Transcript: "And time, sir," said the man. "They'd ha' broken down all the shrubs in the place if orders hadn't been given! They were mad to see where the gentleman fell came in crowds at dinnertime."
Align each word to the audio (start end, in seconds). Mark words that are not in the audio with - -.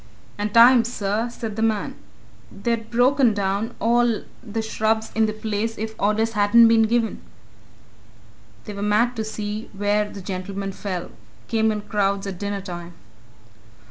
"And 0.35 0.51
time, 0.51 0.83
sir," 0.83 1.29
said 1.29 1.55
the 1.57 1.61
man. 1.61 1.93
"They'd 2.51 2.85
ha' 2.85 2.89
broken 2.89 3.35
down 3.35 3.75
all 3.79 4.23
the 4.41 4.61
shrubs 4.63 5.11
in 5.13 5.27
the 5.27 5.31
place 5.31 5.77
if 5.77 5.93
orders 5.99 6.31
hadn't 6.33 6.67
been 6.67 6.87
given! 6.87 7.21
They 8.65 8.73
were 8.73 8.81
mad 8.81 9.15
to 9.17 9.23
see 9.23 9.69
where 9.77 10.09
the 10.09 10.21
gentleman 10.23 10.71
fell 10.71 11.11
came 11.47 11.71
in 11.71 11.81
crowds 11.81 12.25
at 12.25 12.39
dinnertime." 12.39 12.93